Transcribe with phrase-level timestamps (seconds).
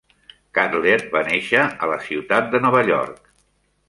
[0.59, 3.29] Cutler va néixer a la ciutat de Nova York.